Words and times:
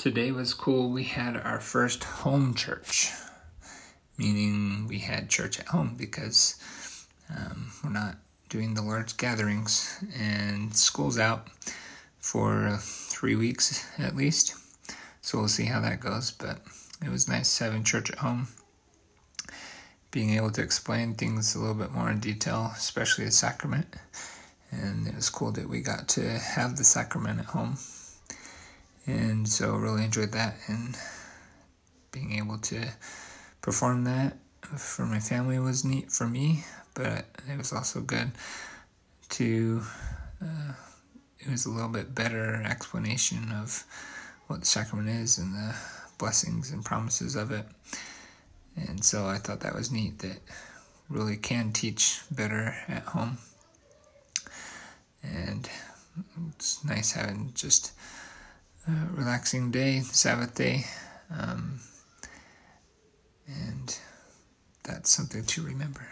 today 0.00 0.32
was 0.32 0.54
cool. 0.54 0.88
We 0.88 1.04
had 1.04 1.36
our 1.36 1.60
first 1.60 2.04
home 2.04 2.54
church, 2.54 3.10
meaning 4.16 4.86
we 4.88 5.00
had 5.00 5.28
church 5.28 5.60
at 5.60 5.66
home 5.66 5.94
because 5.94 6.54
um, 7.28 7.70
we're 7.84 7.90
not 7.90 8.16
doing 8.48 8.72
the 8.72 8.80
large 8.80 9.18
gatherings, 9.18 10.02
and 10.18 10.74
school's 10.74 11.18
out 11.18 11.48
for 12.18 12.78
three 12.80 13.36
weeks 13.36 13.86
at 13.98 14.16
least. 14.16 14.54
So 15.20 15.36
we'll 15.36 15.48
see 15.48 15.66
how 15.66 15.80
that 15.82 16.00
goes. 16.00 16.30
But 16.30 16.60
it 17.04 17.10
was 17.10 17.28
nice 17.28 17.58
having 17.58 17.84
church 17.84 18.10
at 18.10 18.20
home, 18.20 18.48
being 20.10 20.30
able 20.30 20.50
to 20.52 20.62
explain 20.62 21.12
things 21.12 21.54
a 21.54 21.58
little 21.58 21.74
bit 21.74 21.92
more 21.92 22.10
in 22.10 22.20
detail, 22.20 22.72
especially 22.74 23.26
the 23.26 23.32
sacrament. 23.32 23.96
And 24.70 25.06
it 25.06 25.14
was 25.14 25.28
cool 25.28 25.52
that 25.52 25.68
we 25.68 25.82
got 25.82 26.08
to 26.08 26.22
have 26.22 26.78
the 26.78 26.84
sacrament 26.84 27.38
at 27.38 27.46
home 27.46 27.76
and 29.10 29.48
so 29.48 29.74
really 29.74 30.04
enjoyed 30.04 30.32
that 30.32 30.56
and 30.66 30.96
being 32.12 32.32
able 32.32 32.58
to 32.58 32.80
perform 33.62 34.04
that 34.04 34.36
for 34.76 35.06
my 35.06 35.18
family 35.18 35.58
was 35.58 35.84
neat 35.84 36.10
for 36.10 36.26
me 36.26 36.64
but 36.94 37.24
it 37.48 37.56
was 37.56 37.72
also 37.72 38.00
good 38.00 38.30
to 39.28 39.82
uh, 40.42 40.72
it 41.38 41.50
was 41.50 41.66
a 41.66 41.70
little 41.70 41.88
bit 41.88 42.14
better 42.14 42.62
explanation 42.62 43.50
of 43.52 43.84
what 44.46 44.60
the 44.60 44.66
sacrament 44.66 45.08
is 45.08 45.38
and 45.38 45.54
the 45.54 45.74
blessings 46.18 46.70
and 46.70 46.84
promises 46.84 47.34
of 47.34 47.50
it. 47.50 47.64
And 48.76 49.04
so 49.04 49.26
i 49.26 49.38
thought 49.38 49.60
that 49.60 49.74
was 49.74 49.90
neat 49.90 50.18
that 50.20 50.38
really 51.08 51.36
can 51.36 51.72
teach 51.72 52.20
better 52.30 52.76
at 52.88 53.02
home. 53.02 53.38
And 55.22 55.68
it's 56.48 56.84
nice 56.84 57.12
having 57.12 57.52
just 57.54 57.92
uh, 58.88 59.06
relaxing 59.12 59.70
day, 59.70 60.00
Sabbath 60.00 60.54
day, 60.54 60.84
um, 61.30 61.80
and 63.46 63.98
that's 64.82 65.10
something 65.10 65.44
to 65.44 65.62
remember. 65.62 66.06